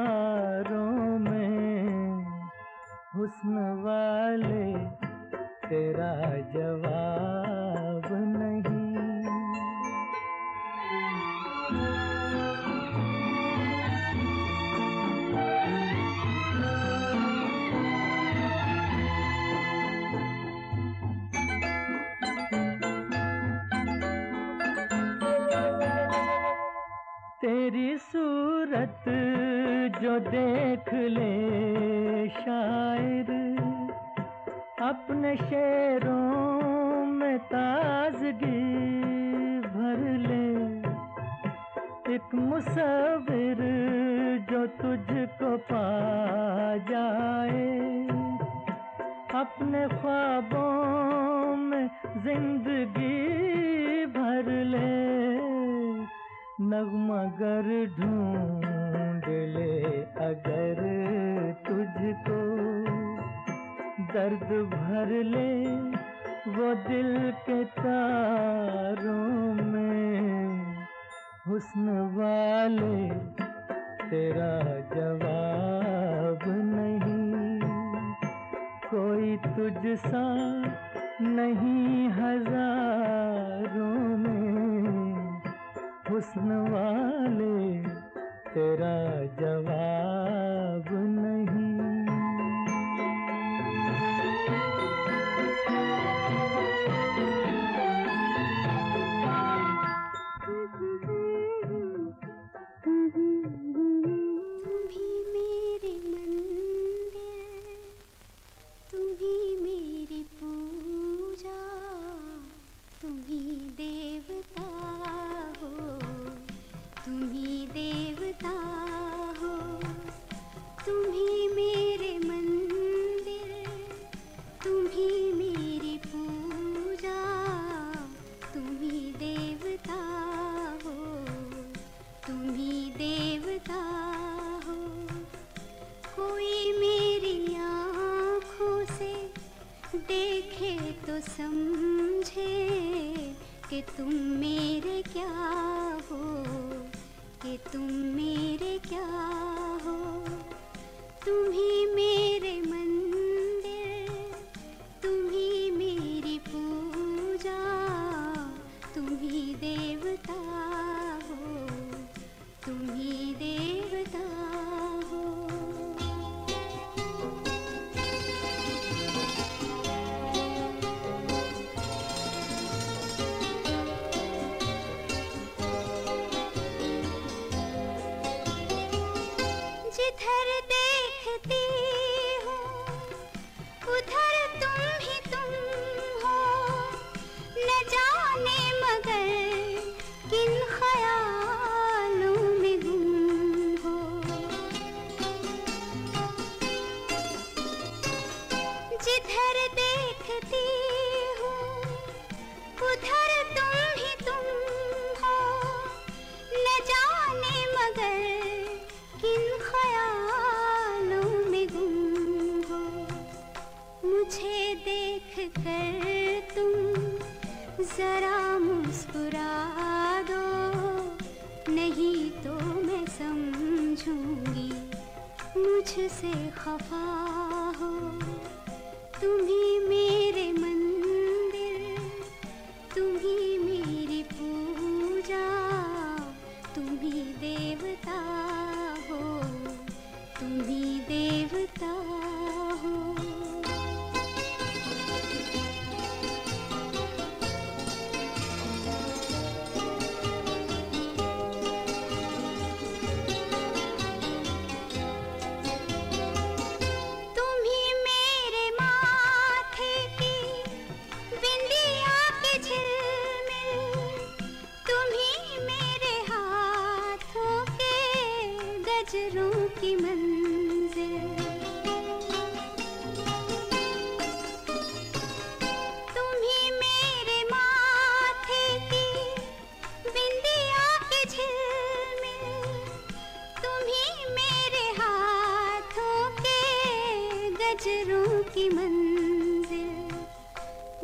की 288.43 288.69
मंजिल। 288.69 290.15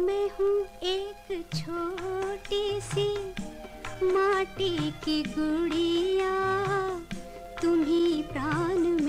मैं 0.05 0.31
हूँ 0.31 0.67
एक 0.83 1.45
छोटी 1.57 2.81
सी 2.81 3.09
माटी 4.03 4.91
की 4.91 5.23
गुड़िया। 5.23 6.33
तुम्ही 7.63 8.23
प्राण 8.23 8.79
प्राण 8.83 9.04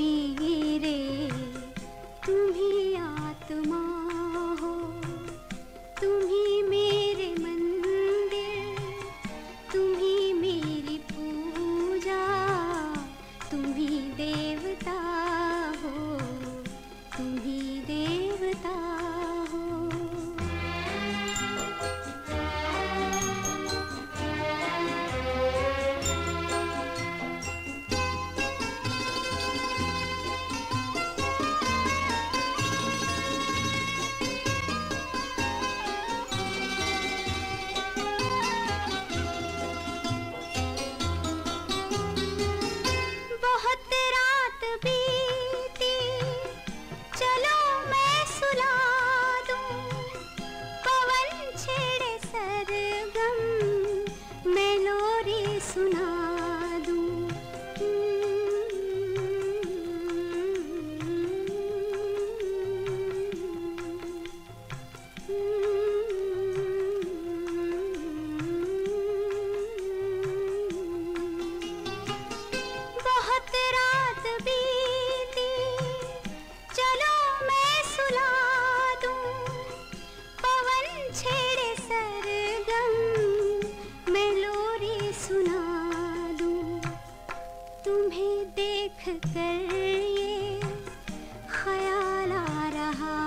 ख्याल 91.53 92.31
आ 92.31 92.67
रहा 92.75 93.17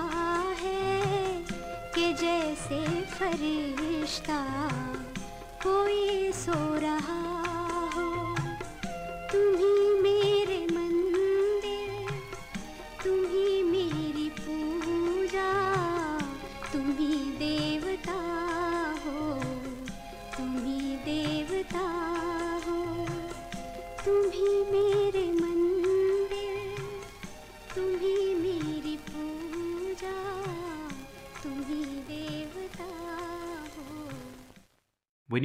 है 0.61 1.45
कि 1.95 2.13
जैसे 2.23 2.81
फरिश्ता 3.15 4.39
कोई 5.65 6.08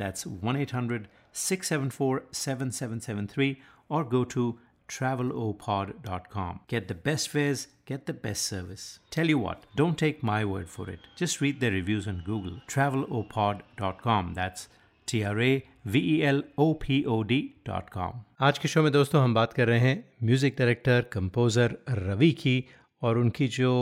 That's 0.00 0.26
1 0.26 0.56
800 0.56 1.08
674 1.32 2.24
7773 2.30 3.60
or 3.88 4.04
go 4.04 4.24
to 4.24 4.58
travelopod.com. 4.88 6.60
Get 6.68 6.88
the 6.88 6.94
best 6.94 7.28
fares, 7.28 7.66
get 7.86 8.06
the 8.06 8.12
best 8.12 8.42
service. 8.42 8.98
Tell 9.10 9.26
you 9.26 9.38
what, 9.38 9.64
don't 9.74 9.98
take 9.98 10.22
my 10.22 10.44
word 10.44 10.68
for 10.68 10.88
it. 10.88 11.00
Just 11.16 11.40
read 11.40 11.60
their 11.60 11.72
reviews 11.72 12.06
on 12.06 12.22
Google. 12.24 12.60
Travelopod.com. 12.68 14.34
That's 14.34 14.68
T 15.06 15.24
R 15.24 15.40
A 15.40 15.64
V 15.84 15.98
E 15.98 16.24
L 16.24 16.42
O 16.58 16.74
P 16.74 17.04
O 17.06 17.22
D.com. 17.24 18.24
आज 18.40 18.58
के 18.58 18.68
show 18.68 18.82
में 18.82 18.90
दोस्तों 18.92 19.22
हम 19.22 19.34
बात 19.34 19.52
कर 19.52 19.66
रहे 19.68 19.78
हैं 19.80 20.04
music 20.24 20.56
director 20.58 21.02
composer 21.12 21.76
Ravi 21.98 22.30
की 22.42 22.64
और 23.02 23.18
उनकी 23.18 23.48
जो 23.58 23.72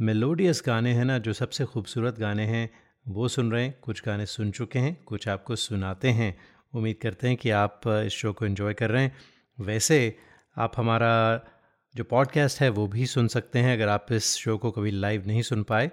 मेलोडियस 0.00 0.62
गाने 0.66 0.92
हैं 0.94 1.04
ना 1.04 1.18
जो 1.18 1.32
सबसे 1.32 1.64
खूबसूरत 1.72 2.18
गाने 2.18 2.46
हैं 2.46 2.68
वो 3.07 3.27
सुन 3.27 3.51
रहे 3.51 3.63
हैं, 3.63 3.79
कुछ 3.81 4.03
गाने 4.05 4.25
सुन 4.25 4.51
चुके 4.51 4.79
हैं, 4.79 5.03
कुछ 5.05 5.27
आपको 5.27 5.55
सुनाते 5.55 6.09
हैं। 6.09 6.37
उम्मीद 6.73 6.95
करते 7.01 7.27
हैं 7.27 7.37
कि 7.37 7.49
आप 7.49 7.81
इस 7.87 8.13
शो 8.13 8.33
को 8.33 8.45
एंजॉय 8.45 8.73
कर 8.73 8.89
रहे 8.89 9.03
हैं। 9.03 9.15
वैसे, 9.59 10.17
आप 10.57 10.71
हमारा 10.77 11.41
जो 11.95 12.03
पॉडकास्ट 12.03 12.61
है, 12.61 12.69
वो 12.69 12.87
भी 12.87 13.05
सुन 13.05 13.27
सकते 13.27 13.59
हैं, 13.59 13.73
अगर 13.73 13.87
आप 13.87 14.07
इस 14.11 14.35
शो 14.35 14.57
को 14.57 14.71
कभी 14.71 14.91
लाइव 14.91 15.27
नहीं 15.27 15.41
सुन 15.41 15.63
पाए। 15.63 15.91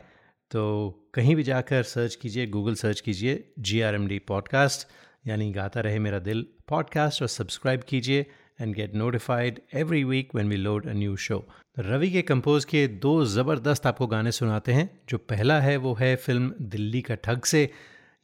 तो 0.51 0.90
कहीं 1.14 1.37
भी 1.37 1.42
जाकर 1.42 1.83
सर्च 1.83 2.14
कीजिए 2.14 2.46
गूगल 2.46 2.75
सर्च 2.75 3.01
कीजिए 3.01 3.53
G 3.59 3.81
R 3.81 3.94
M 3.94 4.07
D 4.07 4.18
podcast 4.18 4.88
यानी 5.27 5.53
गाता 5.53 5.81
रहे 5.81 5.98
मेरा 5.98 6.18
दिल 6.18 6.46
पॉडकास्ट 6.68 7.22
और 7.22 7.29
सब्सक्राइब 7.29 7.81
कीजिए। 7.81 8.27
And 8.60 8.74
get 8.74 8.94
notified 8.94 9.60
every 9.74 10.04
week 10.04 10.34
when 10.34 10.48
we 10.48 10.56
load 10.56 10.86
a 10.86 10.92
new 10.92 11.16
show 11.16 11.48
Ravi 11.78 12.10
के 12.10 12.22
कंपोज 12.22 12.64
किए 12.64 12.88
दो 12.88 13.24
ज़बरदस्त 13.24 13.86
आपको 13.86 14.06
गाने 14.06 14.32
सुनाते 14.32 14.72
हैं। 14.72 15.00
जो 15.08 15.18
पहला 15.18 15.60
है, 15.60 15.76
वो 15.76 15.94
है 15.94 16.16
फ़िल्म 16.16 16.54
दिल्ली 16.62 17.02
का 17.02 17.14
ठग 17.14 17.42
से। 17.42 17.70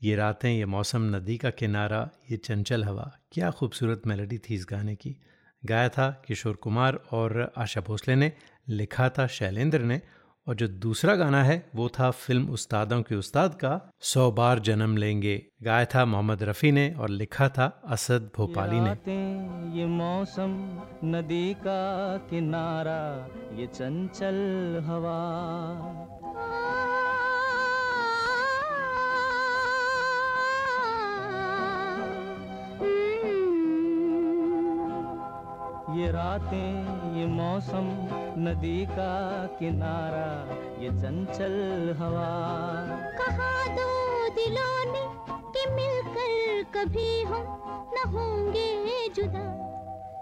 ये 0.03 0.17
रातें, 0.17 0.51
ये 0.51 0.67
मौसम, 0.67 1.17
नदी 1.17 1.37
का 1.37 1.51
किनारा, 1.51 2.11
ये 2.31 2.37
चंचल 2.37 2.85
हवा। 2.85 3.19
क्या 3.33 3.51
खूबसूरत 3.51 4.03
मेलोडी 4.07 4.39
थी 4.39 4.55
इस 4.55 4.67
गाने 4.71 4.95
की। 4.95 5.17
गाया 5.65 5.89
था 5.89 6.23
किशोर 6.27 6.57
कुमार 6.57 6.95
और 7.13 7.53
आशा 7.57 7.81
भोसले 7.81 8.17
ने। 8.17 8.33
लिखा 8.69 9.09
था 9.09 9.27
शैलेंद्र 9.27 9.79
ने। 9.79 10.01
और 10.49 10.55
जो 10.55 10.69
दूसरा 10.69 11.15
गाना 11.15 11.43
है, 11.45 11.71
वो 11.75 11.89
था 11.89 12.11
फ़िल्म 12.11 12.49
उस्तादों 12.49 13.03
के 13.03 13.15
उस्ताद 13.15 13.55
का, 13.55 13.91
सौ 14.01 14.31
बार 14.31 14.59
जन्म 14.59 14.97
लेंगे। 14.97 15.47
गाया 15.63 15.85
था 15.85 16.05
मोहम्मद 16.05 16.43
रफ़ी 16.43 16.73
ने 16.73 16.95
और 16.99 17.09
लिखा 17.09 17.49
था 17.49 17.83
असद 17.89 18.31
भोपाली 18.37 18.81
ने। 18.81 18.91
ये 19.81 19.87
मौसम, 19.87 20.83
नदी 21.05 21.55
का 21.55 22.17
किनारा, 22.31 23.29
ये 23.61 23.67
चंचल 23.67 24.39
हवा। 24.87 25.19
ये 35.89 36.11
रातें 36.11 37.17
ये 37.17 37.27
मौसम 37.27 37.87
नदी 38.39 38.87
का 38.87 39.47
किनारा 39.59 40.29
ये 40.83 40.89
चंचल 40.89 41.55
हवा। 41.99 42.29
कहा 43.19 43.67
दो 43.77 43.89
दिलों 44.35 44.93
ने 44.93 45.03
कि 45.55 45.71
मिलकर 45.71 46.63
कभी 46.77 47.23
हम 47.23 47.45
न 47.95 48.09
होंगे 48.09 49.09
जुदा? 49.17 49.47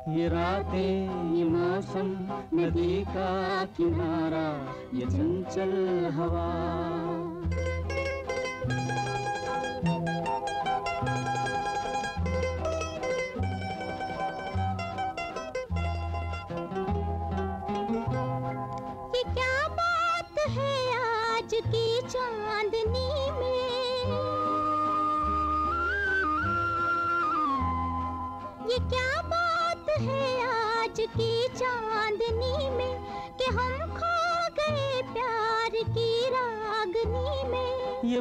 ये 0.08 0.28
रातें 0.28 1.34
ये 1.34 1.44
मौसम 1.44 2.08
नदी 2.54 3.04
का 3.08 3.64
किनारा 3.64 4.46
ये 4.94 5.06
चंचल 5.06 5.72
हवा। 6.14 6.46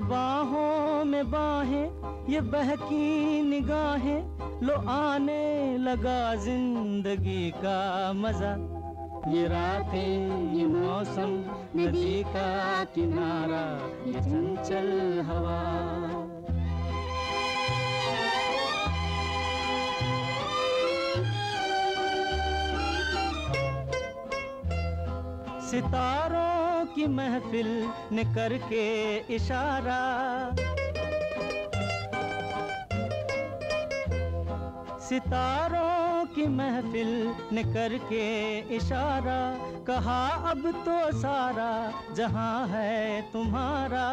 बाहों 0.09 1.05
में 1.05 1.31
बाहें, 1.31 2.25
ये 2.29 2.41
बहकी 2.41 3.41
निगाहें, 3.41 4.21
लो 4.63 4.73
आने 4.89 5.77
लगा 5.77 6.35
ज़िंदगी 6.35 7.51
का 7.51 8.13
मज़ा। 8.13 8.55
ये 9.31 9.47
रातें, 9.47 10.53
ये 10.53 10.65
मौसम, 10.65 11.31
नदी 11.75 12.23
का 12.23 12.83
किनारा, 12.95 13.63
ये 14.07 14.21
चंचल 14.21 15.23
हवा। 15.25 15.61
महफिल 27.15 27.67
ने 28.11 28.23
करके 28.23 28.83
इशारा। 29.35 30.01
सितारों 34.99 36.25
की 36.25 36.47
महफिल 36.47 37.35
ने 37.51 37.63
करके 37.63 38.25
इशारा। 38.75 39.39
कहा, 39.87 40.21
अब 40.51 40.71
तो 40.85 41.17
सारा 41.19 41.71
जहाँ 42.13 42.67
है 42.67 43.21
तुम्हारा। 43.21 44.07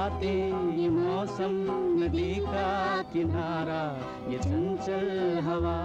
ये 0.00 0.28
ये 0.76 0.88
मौसम 0.88 1.54
नदी 2.00 2.34
का 2.44 2.68
किनारा 3.12 3.82
ये 4.32 4.38
चंचल 4.38 5.04
हवा। 5.46 5.76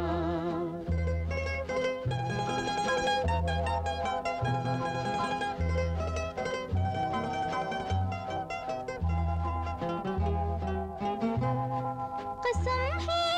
कसम 12.46 12.96
है 13.10 13.34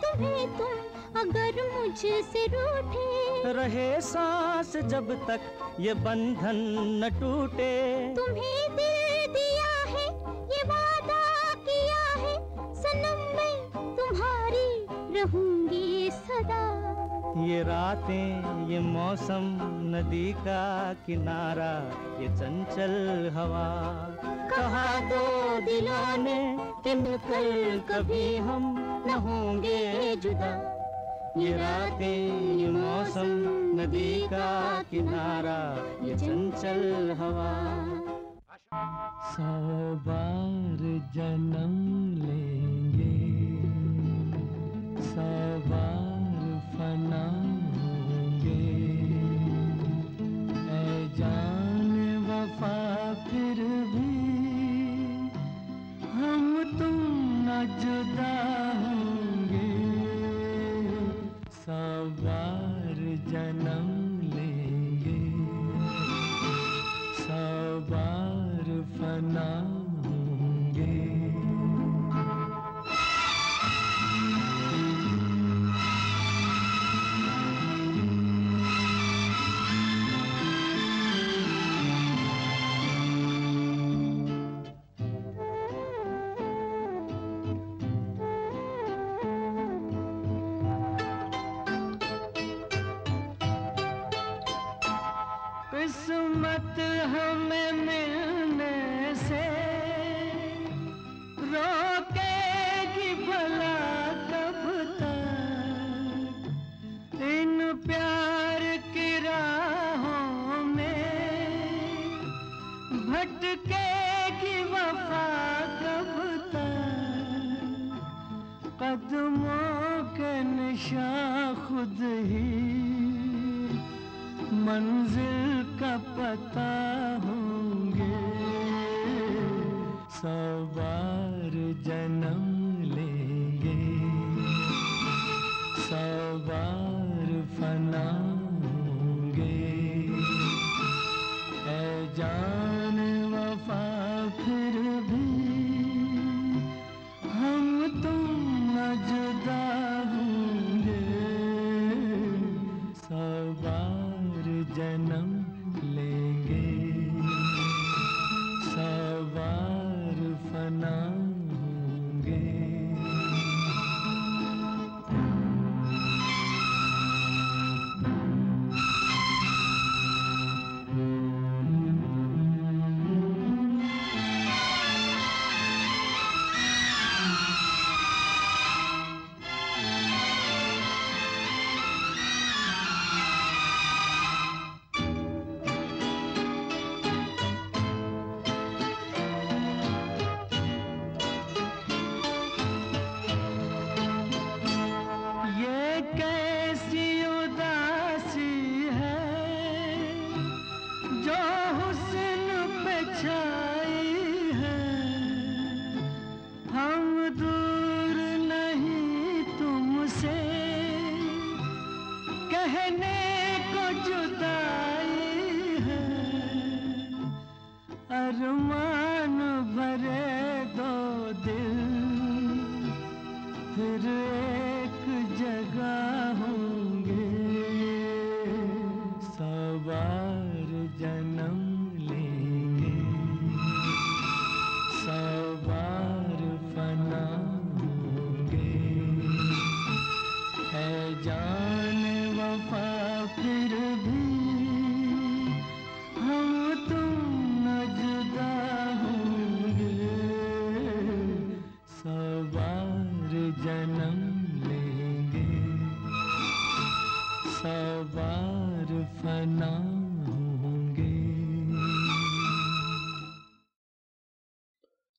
तुम्हें 0.00 0.48
तुम 0.58 0.81
अगर 1.22 1.58
मुझसे 1.72 2.44
रूठे। 2.52 3.52
रहे 3.52 3.90
सांस 4.00 4.76
जब 4.86 5.10
तक 5.26 5.40
ये 5.80 5.92
बंधन 5.94 6.56
न 7.02 7.10
टूटे। 7.20 7.74
तुम्हें 8.16 8.76
दिल 8.76 9.32
दिया 9.32 9.70
है 9.90 10.06
ये 10.50 10.62
वादा 10.62 11.20
किया 11.68 12.02
है 12.22 12.34
सनम 12.74 13.22
मैं 13.36 13.54
तुम्हारी 13.96 14.66
रहूँगी 15.16 16.10
सदा। 16.10 16.60
ये 17.46 17.62
रातें 17.62 18.68
ये 18.70 18.78
मौसम 18.80 19.46
नदी 19.94 20.32
का 20.40 20.62
किनारा 21.06 21.72
ये 22.22 22.28
चंचल 22.36 23.30
हवा। 23.34 23.68
कहा 24.50 25.00
दो 25.08 25.24
दिलों 25.60 26.16
ने 26.24 26.40
कि 26.84 26.94
कल 27.24 27.80
कभी 27.90 28.36
हम 28.36 28.74
न 29.06 29.18
होंगे 29.24 30.16
जुदा। 30.16 30.52
ये 31.38 31.52
रातें, 31.56 32.58
ये 32.58 32.70
मौसम, 32.70 33.30
नदी 33.76 34.10
का 34.28 34.48
किनारा, 34.90 35.60
ये 36.04 36.14
चंचल 36.14 36.82
हवा। 37.20 37.52
सौ 39.30 39.52
बार 40.06 40.82
जन्म 41.14 41.72
लेंगे 42.18 43.16
सौ 45.02 45.28
बार 45.68 46.44
फना 46.74 47.24
होंगे। 47.76 48.60
ऐ 50.70 51.08
जान 51.18 51.90
वफा 52.28 52.76
फिर 53.24 53.64
भी 53.92 54.12
हम 56.12 56.44
तुम 56.78 57.00
न 57.48 57.66
जुदा 57.80 58.32
फना 69.32 69.71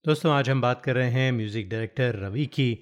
दोस्तों, 0.06 0.32
आज 0.34 0.49
हम 0.49 0.62
बात 0.62 0.82
कर 0.82 0.95
रहे 0.95 1.10
हैं 1.10 1.32
म्यूज़िक 1.32 1.70
डायरेक्टर 1.70 2.16
रवि 2.16 2.45
की। 2.45 2.74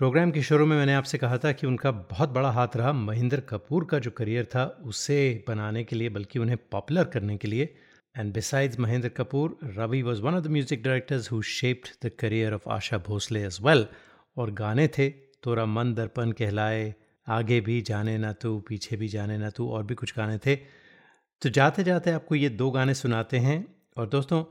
प्रोग्राम 0.00 0.30
के 0.30 0.42
शुरू 0.42 0.64
में 0.66 0.76
मैंने 0.76 0.94
आपसे 0.94 1.18
कहा 1.18 1.36
था 1.38 1.52
कि 1.52 1.66
उनका 1.66 1.90
बहुत 1.90 2.28
बड़ा 2.28 2.50
हाथ 2.50 2.76
रहा 2.76 2.92
महेंद्र 2.92 3.40
कपूर 3.40 3.84
का 3.84 3.98
जो 3.98 4.10
करियर 4.10 4.44
था 4.44 4.64
उसे 4.84 5.44
बनाने 5.48 5.84
के 5.84 5.96
लिए, 5.96 6.08
बल्कि 6.08 6.38
उन्हें 6.38 6.56
पॉपुलर 6.72 7.04
करने 7.04 7.36
के 7.36 7.48
लिए। 7.48 7.74
And 8.16 8.32
besides 8.34 8.78
Mahendra 8.78 9.08
Kapoor, 9.08 9.58
Ravi 9.62 10.02
was 10.02 10.22
one 10.22 10.34
of 10.34 10.44
the 10.44 10.46
music 10.46 10.82
directors 10.82 11.32
who 11.32 11.42
shaped 11.42 12.06
the 12.06 12.10
career 12.18 12.54
of 12.54 12.68
Asha 12.68 12.98
Bhosle 12.98 13.44
as 13.44 13.58
well 13.62 13.86
और 14.36 14.50
गाने 14.50 14.88
थे, 14.88 15.08
तोरा 15.42 15.66
मन 15.66 15.94
दर्पण 15.94 16.32
कहलाए, 16.32 16.94
आगे 17.28 17.60
भी 17.60 17.80
जाने 17.80 18.18
ना 18.18 18.32
तू, 18.32 18.58
पीछे 18.58 18.96
भी 18.96 19.08
जाने 19.08 19.38
ना 19.38 19.50
तू, 19.50 19.68
और 19.68 19.84
भी 19.84 19.94
कुछ 19.94 20.16
गाने 20.16 20.38
थे। 20.38 20.56
तो 21.42 21.48
जाते 21.48 21.84
जाते 21.84 22.10
आपको 22.10 22.34
ये 22.34 22.48
दो 22.48 22.70
गाने 22.70 22.94
सुनाते 22.94 23.38
हैं। 23.38 23.76
और 23.96 24.08
दोस्तों 24.08 24.44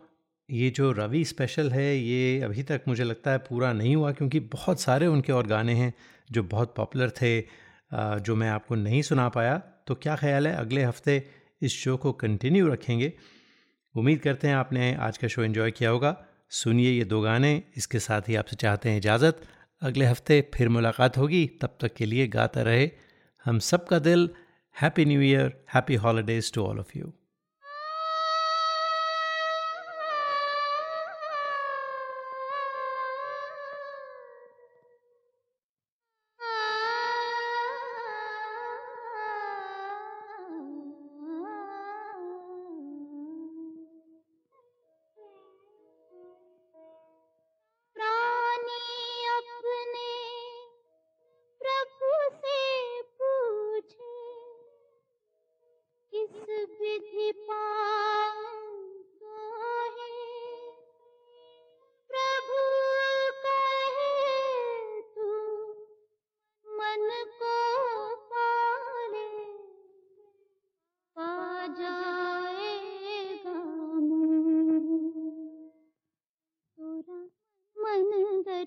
ये 0.52 0.70
जो 0.70 0.92
रवि 0.92 1.24
स्पेशल 1.26 1.70
है, 1.72 1.98
ये 1.98 2.42
अभी 2.42 2.64
तक 2.64 2.82
मुझे 2.88 3.04
लगता 3.04 3.32
है 3.32 3.38
पूरा 3.40 3.72
नहीं 3.74 3.96
हुआ 3.96 4.12
क्योंकि 4.12 4.40
बहुत 4.52 4.82
सारे 4.82 5.08
उनके 5.08 5.34
और 5.34 5.48
गाने 5.48 5.74
हैं 5.74 5.94
जो 6.30 6.44
बहुत 6.46 6.74
पॉपुलर 6.78 7.10
थे 7.22 7.40
जो 7.92 8.36
मैं 8.36 8.50
आपको 8.50 8.76
नहीं 8.76 9.02
सुना 9.02 9.28
पाया। 9.30 9.58
तो 9.88 9.96
क्या 9.96 10.16
ख्याल 10.16 10.48
है? 10.48 10.56
अगले 10.56 10.84
हफ़्ते 10.84 11.24
इस 11.62 11.72
शो 11.74 11.96
को 11.98 12.12
कंटिन्यू 12.14 12.68
रखेंगे। 12.68 13.12
उम्मीद 13.96 14.20
करते 14.20 14.48
हैं 14.48 14.56
आपने 14.56 14.94
आज 14.98 15.18
का 15.18 15.28
शो 15.28 15.44
एंजॉय 15.44 15.72
किया 15.72 15.90
होगा। 15.90 16.16
सुनिए 16.52 16.92
ये 16.92 17.04
दो 17.06 17.22
गाने, 17.22 17.62
इसके 17.78 18.00
साथ 18.00 18.30
ही 18.30 18.36
आपसे 18.36 18.56
चाहते 18.56 18.90
हैं 18.90 18.98
इजाज़त। 18.98 19.42
अगले 19.82 20.06
हफ़्ते 20.06 20.42
फिर 20.54 20.70
मुलाकात 20.70 21.18
होगी। 21.18 21.46
तब 21.62 21.78
तक 21.82 21.94
के 21.94 22.06
लिए 22.06 22.28
गाता 22.30 22.62
रहे। 22.62 22.90
हम 23.46 23.60
सबका 23.62 24.00
दिल 24.02 24.30
happy 24.76 25.06
new 25.06 25.22
year 25.22 25.54
happy 25.74 25.96
holidays 25.98 26.54
to 26.54 26.64
all 26.64 26.80
of 26.80 26.98
you 26.98 27.14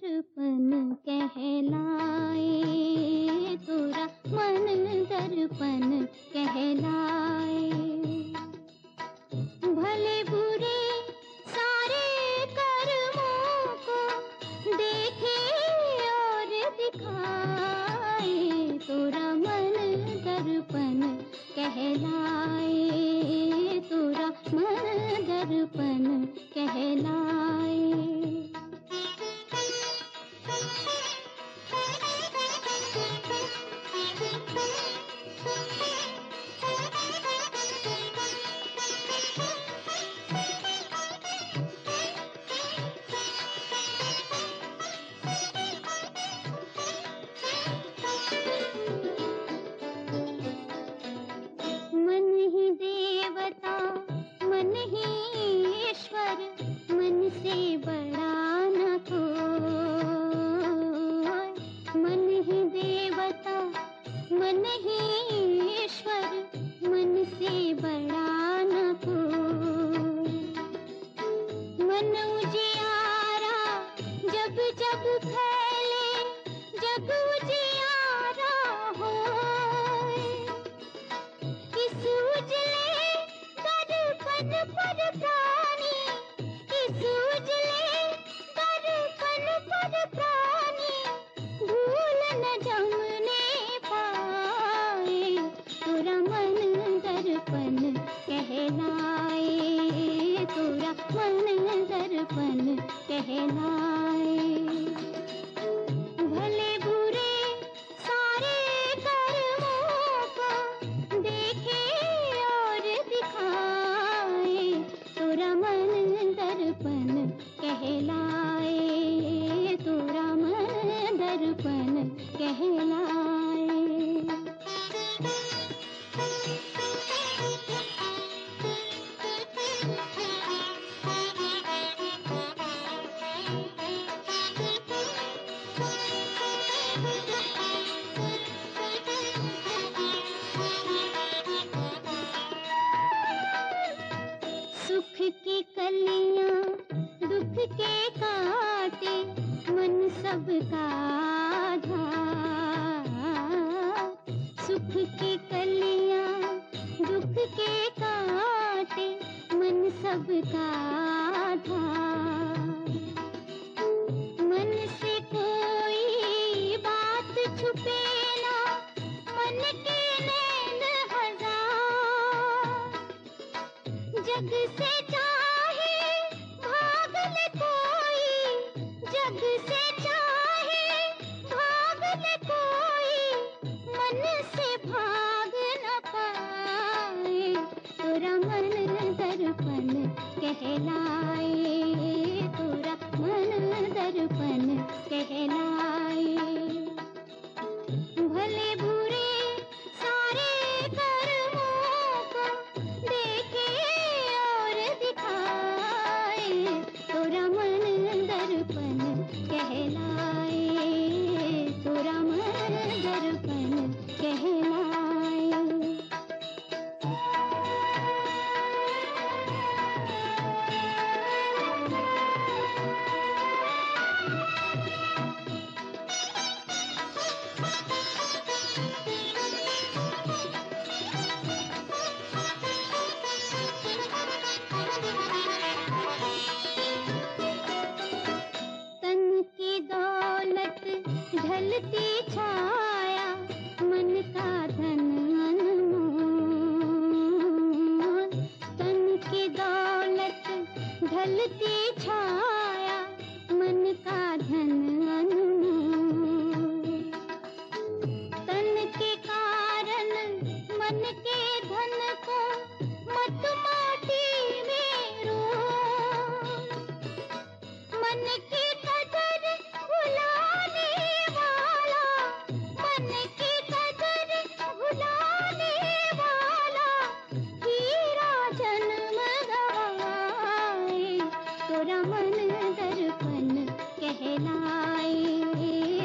मन 0.03 0.23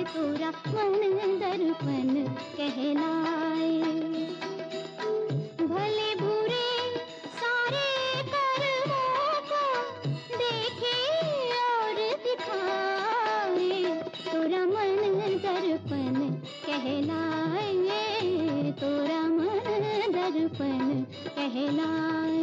पूरा 0.09 0.49
मन 0.73 1.37
दर्पण 1.39 2.09
कहलाए। 2.57 3.75
भले 5.61 6.09
बुरे 6.21 6.69
सारे 7.35 7.89
कर्मों 8.31 9.35
को 9.51 9.63
देखे 10.33 10.97
और 11.65 12.01
दिखाए, 12.25 13.69
तोरा 14.25 14.63
मन 14.65 14.99
दर्पण 15.45 16.15
कहलाए, 16.65 18.03
तोरा 18.81 19.21
मन 19.37 20.11
दर्पण 20.11 20.85
कहलाए। 21.37 22.38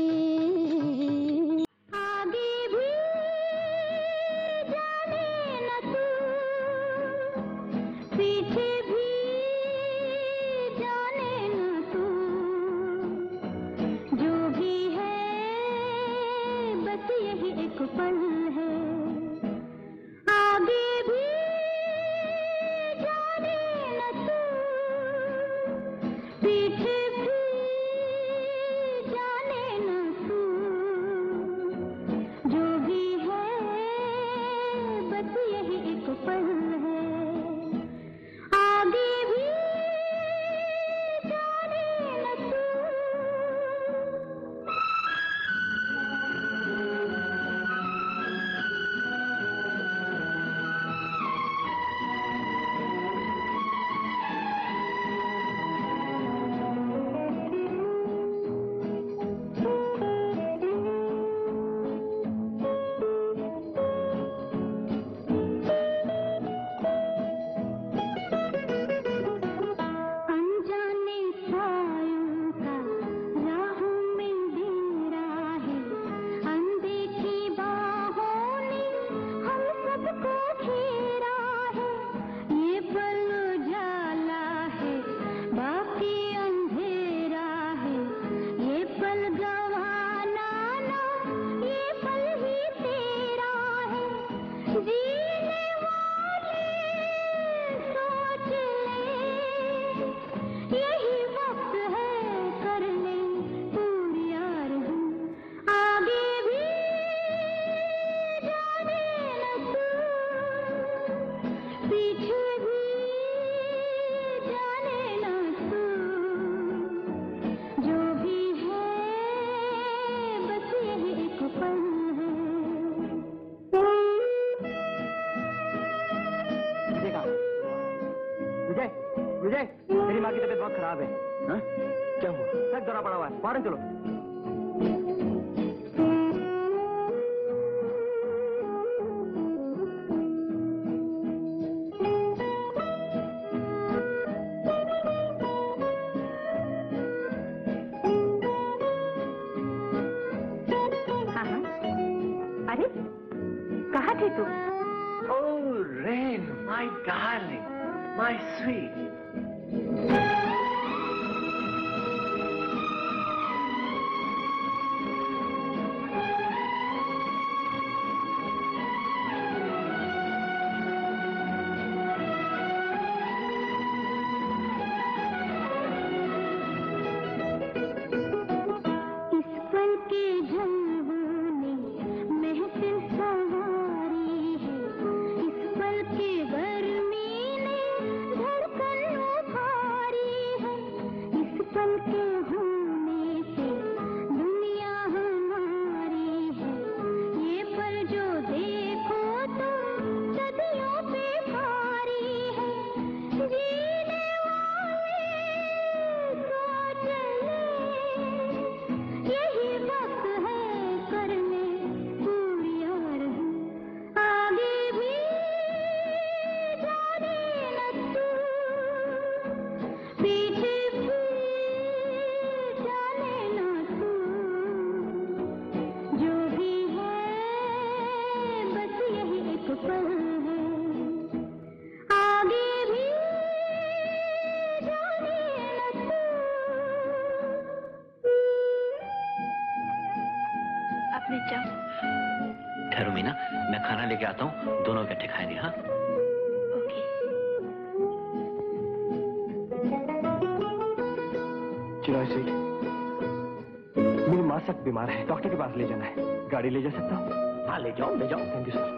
गाड़ी 256.66 256.74
ले 256.74 256.82
जा 256.82 256.90
सकता 256.90 257.16
हूँ। 257.16 257.66
हाँ 257.66 257.78
ले 257.80 257.90
जाओ 257.98 258.14
ले 258.16 258.26
जाओ। 258.28 258.38
थैंक 258.38 258.68
यू 258.68 258.74
सर 258.74 258.95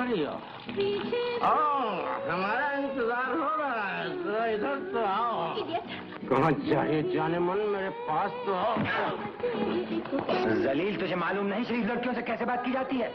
खड़ी 0.00 0.24
हो 0.24 0.34
हाँ, 1.42 2.20
हमारा 2.28 2.70
इंतज़ार 2.78 3.32
हो 3.38 3.48
रहा 3.60 3.82
है। 3.86 4.08
तो 4.22 4.44
इधर 4.54 4.76
तो 4.92 5.04
आओ। 5.06 5.54
कहाँ 6.30 6.52
चाहिए 6.52 7.02
जाने 7.14 7.38
मन 7.38 7.58
मेरे 7.72 7.90
पास 8.08 8.30
तो 8.46 8.54
आओ। 8.54 8.76
जलील 10.62 11.00
तुझे 11.00 11.16
मालूम 11.16 11.46
नहीं 11.46 11.64
शरीफ 11.64 11.90
लड़कियों 11.90 12.14
से 12.14 12.22
कैसे 12.22 12.44
बात 12.44 12.64
की 12.64 12.72
जाती 12.72 12.96
है? 12.96 13.08